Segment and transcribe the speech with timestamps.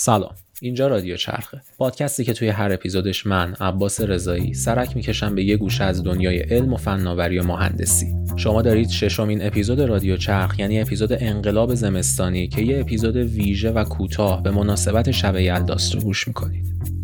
[0.00, 0.34] سلام.
[0.60, 1.60] اینجا رادیو چرخه.
[1.78, 6.38] پادکستی که توی هر اپیزودش من عباس رضایی سرک می‌کشم به یه گوشه از دنیای
[6.38, 8.06] علم و فناوری و مهندسی.
[8.36, 13.84] شما دارید ششمین اپیزود رادیو چرخ یعنی اپیزود انقلاب زمستانی که یه اپیزود ویژه و
[13.84, 16.97] کوتاه به مناسبت شب یلداست رو گوش می‌کنید.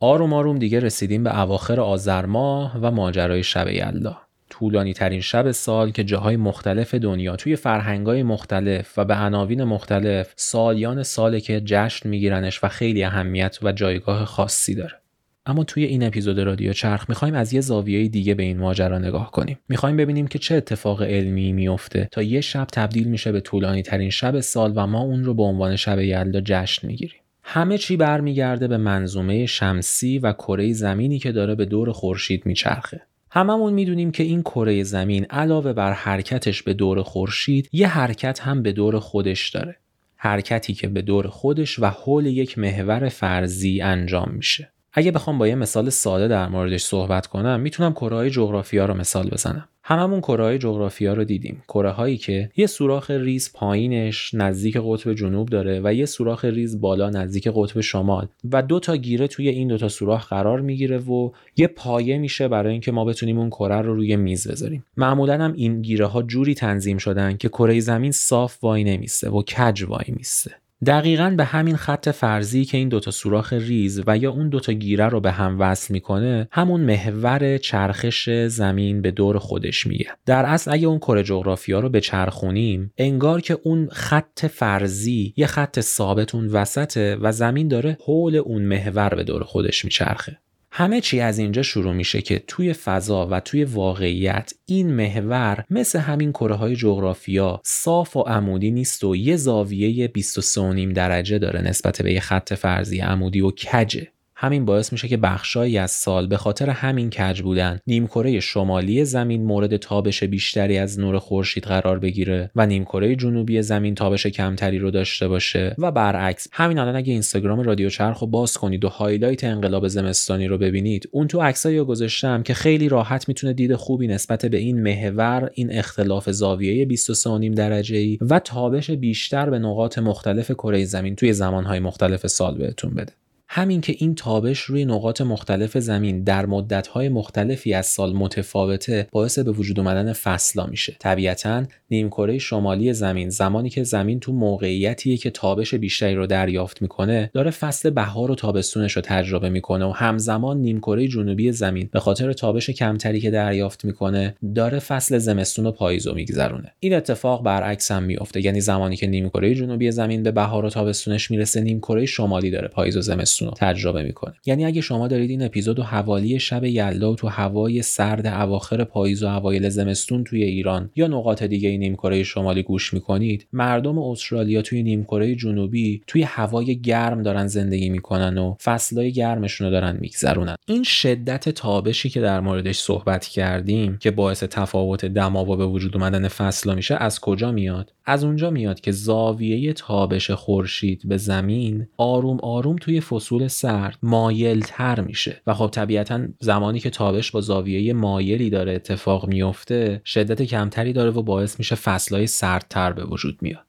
[0.00, 4.18] آروم آروم دیگه رسیدیم به اواخر آذر ماه و ماجرای شب یلدا.
[4.50, 10.32] طولانی ترین شب سال که جاهای مختلف دنیا توی فرهنگای مختلف و به عناوین مختلف
[10.36, 15.00] سالیان ساله که جشن میگیرنش و خیلی اهمیت و جایگاه خاصی داره.
[15.46, 19.30] اما توی این اپیزود رادیو چرخ می‌خوایم از یه زاویه دیگه به این ماجرا نگاه
[19.30, 19.58] کنیم.
[19.68, 24.10] می‌خوایم ببینیم که چه اتفاق علمی میفته تا یه شب تبدیل میشه به طولانی ترین
[24.10, 27.20] شب سال و ما اون رو به عنوان شب یلدا جشن می‌گیریم.
[27.48, 33.00] همه چی برمیگرده به منظومه شمسی و کره زمینی که داره به دور خورشید میچرخه.
[33.30, 38.62] هممون می‌دونیم که این کره زمین علاوه بر حرکتش به دور خورشید یه حرکت هم
[38.62, 39.76] به دور خودش داره.
[40.16, 44.72] حرکتی که به دور خودش و حول یک محور فرضی انجام میشه.
[44.92, 48.94] اگه بخوام با یه مثال ساده در موردش صحبت کنم می‌تونم کره های جغرافیا رو
[48.94, 51.62] مثال بزنم هممون کره های جغرافیا رو دیدیم.
[51.68, 56.80] کره هایی که یه سوراخ ریز پایینش نزدیک قطب جنوب داره و یه سوراخ ریز
[56.80, 60.98] بالا نزدیک قطب شمال و دو تا گیره توی این دو تا سوراخ قرار می‌گیره
[60.98, 64.84] و یه پایه میشه برای اینکه ما بتونیم اون کره رو روی میز بذاریم.
[64.96, 69.42] معمولا هم این گیره ها جوری تنظیم شدن که کره زمین صاف وای نمیسته و
[69.42, 70.50] کج وای میسته.
[70.86, 75.08] دقیقا به همین خط فرضی که این دوتا سوراخ ریز و یا اون دوتا گیره
[75.08, 80.06] رو به هم وصل می‌کنه همون محور چرخش زمین به دور خودش میگه.
[80.26, 85.46] در اصل اگه اون کره جغرافیا رو به چرخونیم انگار که اون خط فرضی یه
[85.46, 90.38] خط ثابت اون وسطه و زمین داره حول اون محور به دور خودش میچرخه.
[90.78, 95.98] همه چی از اینجا شروع میشه که توی فضا و توی واقعیت این محور مثل
[95.98, 102.02] همین کره های جغرافیا صاف و عمودی نیست و یه زاویه 23.5 درجه داره نسبت
[102.02, 104.08] به یه خط فرضی عمودی و کجه.
[104.38, 109.44] همین باعث میشه که بخشایی از سال به خاطر همین کج بودن نیمکره شمالی زمین
[109.44, 114.90] مورد تابش بیشتری از نور خورشید قرار بگیره و نیمکره جنوبی زمین تابش کمتری رو
[114.90, 115.74] داشته باشه.
[115.78, 120.46] و برعکس همین الان اگه اینستاگرام رادیو چرخ رو باز کنید و highlight انقلاب زمستانی
[120.48, 124.82] رو ببینید اون تو عکسایی گذاشتم که خیلی راحت می‌تونه دید خوبی نسبت به این
[124.82, 131.16] محور این اختلاف زاویه 23.5 درجه ای و تابش بیشتر به نقاط مختلف کره زمین
[131.16, 133.12] توی زمانهای مختلف سال بهتون بده.
[133.56, 139.38] همین که این تابش روی نقاط مختلف زمین در مدتهای مختلفی از سال متفاوته باعث
[139.38, 140.96] به وجود اومدن فصلا میشه.
[140.98, 147.30] طبیعتا نیمکره شمالی زمین زمانی که زمین تو موقعیتیه که تابش بیشتری رو دریافت می‌کنه
[147.34, 152.32] داره فصل بهار و تابستونش رو تجربه می‌کنه و همزمان نیمکره جنوبی زمین به خاطر
[152.32, 156.72] تابش کمتری که دریافت می‌کنه داره فصل زمستون و پاییز رو میگذرونه.
[156.80, 161.30] این اتفاق برعکس هم میفته یعنی زمانی که نیمکره جنوبی زمین به بهار و تابستونش
[161.30, 164.34] می‌رسه نیمکره شمالی داره پاییز و زمستون تجربه می‌کنه.
[164.46, 169.22] یعنی اگه شما دارید این اپیزود و حوالی شب یلدا تو هوای سرد اواخر پاییز
[169.22, 174.82] و اوایل زمستون توی ایران یا نقاط دیگه نیمکره شمالی گوش می‌کنید مردم استرالیا توی
[174.82, 180.56] نیمکره جنوبی توی هوای گرم دارن زندگی می‌کنن و فصلهای گرمشون رو دارن میگذرونن.
[180.66, 185.96] این شدت تابشی که در موردش صحبت کردیم که باعث تفاوت دما و به وجود
[185.96, 191.86] اومدن فصل میشه از کجا میاد؟ از اونجا میاد که زاویه تابش خورشید به زمین
[191.96, 197.40] آروم آروم توی فصول سرد مایل تر میشه و خب طبیعتا زمانی که تابش با
[197.40, 203.38] زاویه مایلی داره اتفاق میفته شدت کمتری داره و باعث میشه فصلهای سردتر به وجود
[203.42, 203.64] میاد.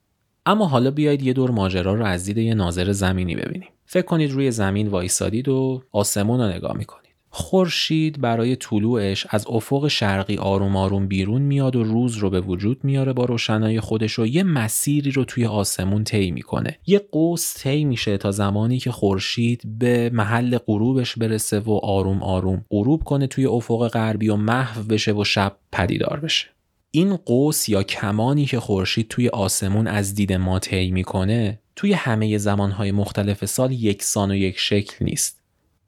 [0.46, 3.68] اما حالا بیایید یه دور ماجرا رو از دید یه ناظر زمینی ببینیم.
[3.86, 7.07] فکر کنید روی زمین وایسادید و آسمون رو نگاه می‌کنید.
[7.38, 12.84] خورشید برای طلوعش از افق شرقی آروم آروم بیرون میاد و روز رو به وجود
[12.84, 16.78] میاره با روشنایی خودش و یه مسیری رو توی آسمون طی می‌کنه.
[16.86, 22.64] یه قوس طی میشه تا زمانی که خورشید به محل غروبش برسه و آروم آروم
[22.70, 26.46] غروب کنه توی افق غربی و محو بشه و شب پدیدار بشه.
[26.90, 32.38] این قوس یا کمانی که خورشید توی آسمون از دید ما طی می‌کنه توی همه
[32.38, 35.37] زمانهای مختلف سال یکسان و یک شکل نیست.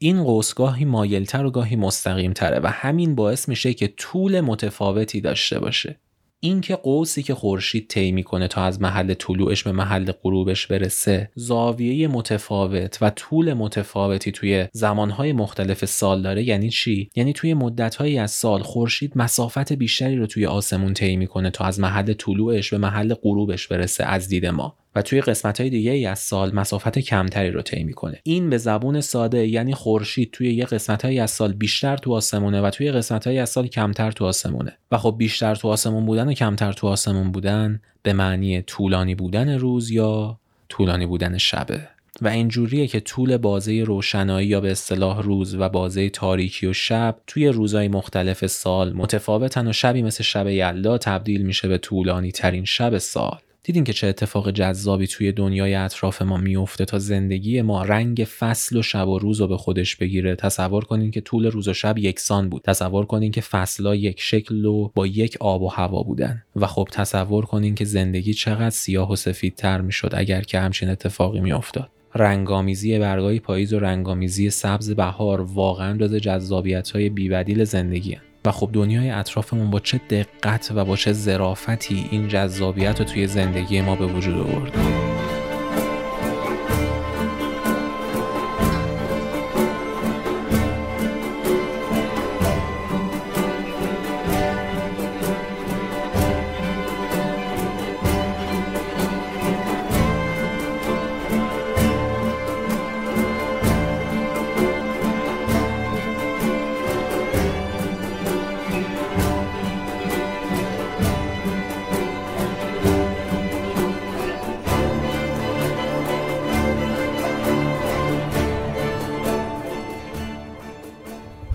[0.03, 5.21] این قوس گاهی مایلتر و گاهی مستقیم تره و همین باعث میشه که طول متفاوتی
[5.21, 5.97] داشته باشه.
[6.41, 12.09] اینکه قوسی که خورشید طی می‌کنه تا از محل طلوعش به محل غروبش برسه زاویه
[12.09, 18.31] متفاوت و طول متفاوتی توی زمانهای مختلف سال داره یعنی چی؟ یعنی توی مدتهایی از
[18.31, 23.15] سال خورشید مسافت بیشتری رو توی آسمون طی می‌کنه تا از محل طلوعش به محل
[23.15, 24.77] غروبش برسه از دید ما.
[24.95, 28.21] و توی قسمت های دیگه ای از سال مسافت کمتری رو طی می‌کنه.
[28.23, 32.61] این به زبون ساده یعنی خورشید توی یه قسمت هایی از سال بیشتر تو آسمونه
[32.61, 34.79] و توی قسمت هایی از سال کمتر تو آسمونه.
[34.93, 39.59] و خب بیشتر تو آسمون بودن و کمتر تو آسمون بودن به معنی طولانی بودن
[39.59, 40.39] روز یا
[40.69, 41.81] طولانی بودن شبه.
[42.23, 47.17] و اینجوریه که طول بازه روشنایی یا به اصطلاح روز و بازه تاریکی و شب
[47.27, 52.65] توی روزهای مختلف سال متفاوتن و شبی مثل شب یلدا تبدیل میشه به طولانی ترین
[52.65, 53.39] شب سال.
[53.63, 58.77] دیدین که چه اتفاق جذابی توی دنیای اطراف ما میفته تا زندگی ما رنگ فصل
[58.77, 60.37] و شب و روز رو به خودش بگیره.
[60.37, 62.63] تصور کنین که طول روز و شب یکسان بود.
[62.63, 66.43] تصور کنین که فصلها یک شکل و با یک آب و هوا بودن.
[66.57, 71.41] و خب تصور کنین که زندگی چقدر سیاه و سفیدتر می‌شد اگر که همچین اتفاقی
[71.41, 71.91] میافتاد.
[72.15, 78.71] رنگامیزی برگای پاییز و رنگامیزی سبز بهار واقعا جز جذابیت های بیبدیل زندگی و خب
[78.73, 83.97] دنیای اطرافمون با چه دقت و با چه ظرافتی این جذابیت رو توی زندگی ما
[83.97, 85.20] به وجود آورده.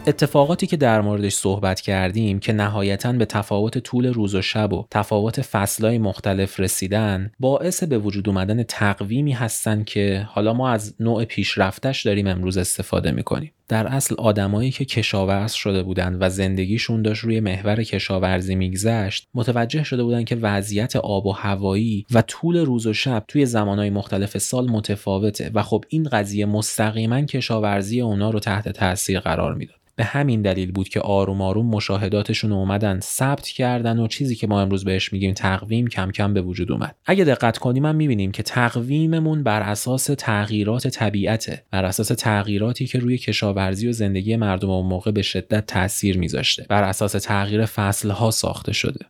[0.07, 4.88] اتفاقاتی که در موردش صحبت کردیم که نهایتا به تفاوت طول روز و شب و
[4.92, 11.25] تفاوت فصلهای مختلف رسیدن باعث به وجود اومدن تقویمی هستن که حالا ما از نوع
[11.25, 13.52] پیشرفتش داریم امروز استفاده می‌کنیم.
[13.67, 19.83] در اصل آدمایی که کشاورز شده بودن و زندگیشون داشت روی محور کشاورزی میگذشت متوجه
[19.83, 24.38] شده بودن که وضعیت آب و هوایی و طول روز و شب توی زمانهای مختلف
[24.38, 29.75] سال متفاوته و خب این قضیه مستقیما کشاورزی اونا رو تحت تاثیر قرار می‌داد.
[29.95, 34.62] به همین دلیل بود که آروم آروم مشاهداتشون اومدن ثبت کردن و چیزی که ما
[34.62, 36.95] امروز بهش میگیم تقویم کم کم به وجود اومد.
[37.06, 43.00] اگه دقت کنیم من می‌بینیم که تقویممون بر اساس تغییرات طبیعته بر اساس تغییراتی که
[43.00, 46.66] روی کشاورزی و زندگی مردم اون موقع به شدت تاثیر میذاشته.
[46.69, 49.06] بر اساس تغییر فصلها ساخته شده.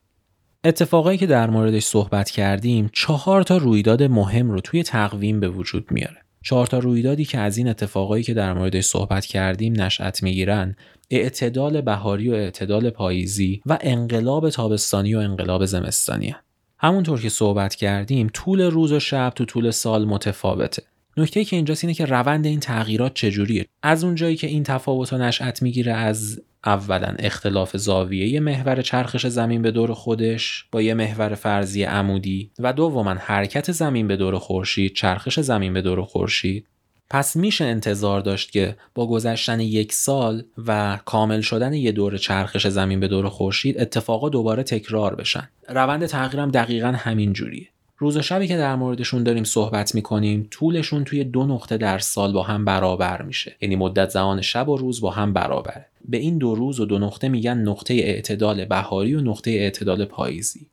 [0.64, 5.92] اتفاقایی که در موردش صحبت کردیم چهار تا رویداد مهم رو توی تقویم به وجود
[5.92, 6.18] میاره.
[6.44, 10.76] چهار تا رویدادی که از این اتفاقایی که در موردش صحبت کردیم نشأت می‌گیرن
[11.10, 16.36] اعتدال بهاری و اعتدال پاییزی و انقلاب تابستانی و انقلاب زمستانی.
[16.78, 20.84] همونطور که صحبت کردیم طول روز و شب تو طول سال متفاوته.
[21.18, 25.62] نکته که اینجاست اینه که روند این تغییرات چجوریه؟ از اونجایی که این تفاوت نشأت
[25.62, 31.84] می‌گیره از اولا اختلاف زاویه محور چرخش زمین به دور خودش با یه محور فرضی
[31.84, 36.68] عمودی و دوما حرکت زمین به دور خورشید چرخش زمین به دور خورشید.
[37.10, 42.68] پس میشه انتظار داشت که با گذشتن یک سال و کامل شدن یه دور چرخش
[42.68, 45.50] زمین به دور خورشید اتفاقا دوباره تکرار بشن.
[45.70, 47.68] روند تغییرم دقیقا همین جوریه.
[47.98, 52.34] روز و شبی که در موردشون داریم صحبت می‌کنیم طولشون توی دو نقطه در سال
[52.34, 53.56] با هم برابر میشه.
[53.62, 55.86] یعنی مدت زمان شب و روز با هم برابره.
[56.08, 60.68] به این دو روز و دو نقطه میگن نقطه اعتدال بهاری و نقطه اعتدال پاییزی.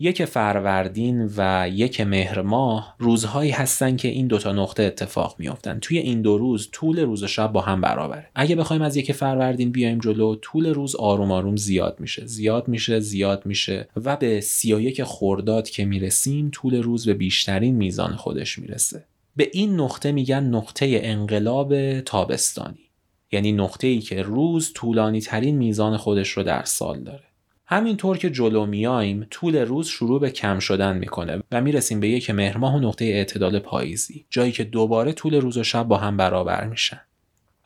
[0.00, 5.78] یک فروردین و یک مهر ماه روزهایی هستن که این دوتا نقطه اتفاق میافتن.
[5.78, 8.30] توی این دو روز طول روز و شب با هم برابره.
[8.34, 12.26] اگه بخوایم از یک فروردین بیایم جلو طول روز آروم آروم زیاد میشه.
[12.26, 18.16] زیاد میشه زیاد میشه و به 31 خرداد که می‌رسیم طول روز به بیشترین میزان
[18.16, 19.04] خودش می‌رسه.
[19.36, 22.90] به این نقطه میگن نقطه انقلاب تابستانی.
[23.32, 27.27] یعنی نقطه ای که روز طولانی ترین میزان خودش رو در سال داره.
[27.70, 32.30] همینطور که جلو میایم طول روز شروع به کم شدن می‌کنه و می‌رسیم به یک
[32.30, 36.66] مهرماه و نقطه اعتدال پاییزی جایی که دوباره طول روز و شب با هم برابر
[36.66, 37.00] میشن.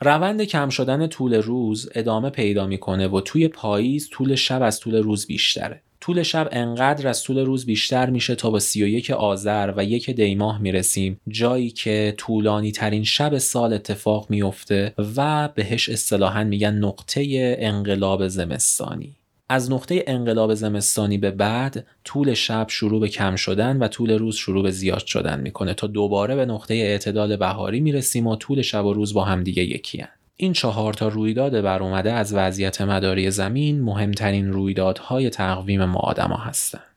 [0.01, 4.95] روند کم شدن طول روز ادامه پیدا می‌کنه و توی پاییز طول شب از طول
[4.95, 5.83] روز بیشتره.
[6.01, 10.63] طول شب انقدر از طول روز بیشتر میشه تا با 31 آذر و یک دیماه
[10.63, 18.29] می‌رسیم جایی که طولانی ترین شب سال اتفاق میفته و بهش اصطلاحا میگن نقطه انقلاب
[18.29, 19.17] زمستانی.
[19.53, 24.37] از نقطه انقلاب زمستانی به بعد طول شب شروع به کم شدن و طول روز
[24.37, 28.85] شروع به زیاد شدن می‌کنه تا دوباره به نقطه اعتدال بهاری می‌رسیم و طول شب
[28.85, 30.09] و روز با هم دیگه یکی هن.
[30.37, 36.37] این چهار تا رویداد بر اومده از وضعیت مداری زمین مهمترین رویدادهای تقویم ما آدما
[36.37, 36.92] هستند.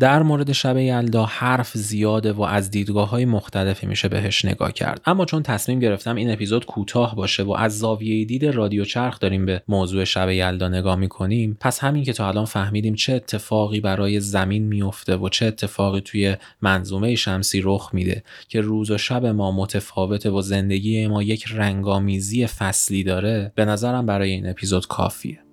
[0.00, 5.00] در مورد شب یلدا حرف زیاده و از دیدگاه های مختلفی میشه بهش نگاه کرد.
[5.06, 9.46] اما چون تصمیم گرفتم این اپیزود کوتاه باشه و از زاویه دید رادیو چرخ داریم
[9.46, 14.20] به موضوع شب یلدا نگاه می‌کنیم پس همین که تا الان فهمیدیم چه اتفاقی برای
[14.20, 19.52] زمین میفته و چه اتفاقی توی منظومه شمسی رخ میده که روز و شب ما
[19.52, 25.47] متفاوته و زندگی ما یک رنگامیزی فصلی داره به نظرم برای این اپیزود کافیه.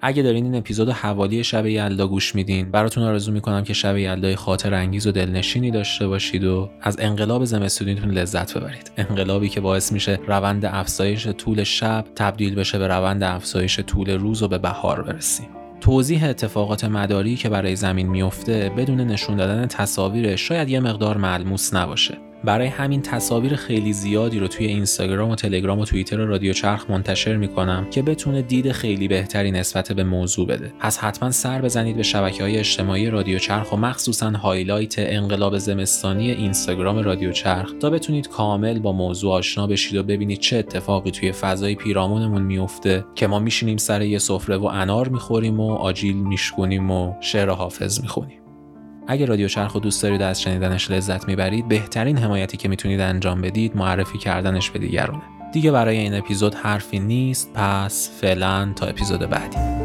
[0.00, 4.36] اگه دارین این اپیزود حوالی شب یلدا گوش میدین براتون آرزو می‌کنم که شب یلدای
[4.36, 8.90] خاطر انگیز و دلنشینی داشته باشید و از انقلاب زمستونیتون لذت ببرید.
[8.96, 14.42] انقلابی که باعث میشه روند افزایش طول شب تبدیل بشه به روند افزایش طول روز
[14.42, 15.46] و به بهار برسیم.
[15.80, 21.74] توضیح اتفاقات مداری که برای زمین میفته بدون نشون دادن تصاویر شاید یه مقدار ملموس
[21.74, 22.18] نباشه.
[22.44, 26.90] برای همین تصاویر خیلی زیادی رو توی اینستاگرام و تلگرام و توییتر و رادیو چرخ
[26.90, 30.72] منتشر می‌کنم که بتونه دید خیلی بهتری نسبت به موضوع بده.
[30.80, 36.30] پس حتما سر بزنید به شبکه های اجتماعی رادیو چرخ و مخصوصا highlight انقلاب زمستانی
[36.30, 41.32] اینستاگرام رادیو چرخ تا بتونید کامل با موضوع آشنا بشید و ببینید چه اتفاقی توی
[41.32, 46.90] فضای پیرامونمون میفته که ما میشینیم سر یه سفره و انار می‌خوریم و آجیل میشکنیم
[46.90, 48.43] و شعر حافظ می‌خونیم.
[49.06, 53.40] اگر رادیو چرخ و دوست دارید از شنیدنش لذت می‌برید بهترین حمایتی که می‌تونید انجام
[53.40, 55.22] بدید معرفی کردنش به دیگرونه.
[55.52, 59.83] دیگه برای این اپیزود حرفی نیست پس فعلا تا اپیزود بعدی.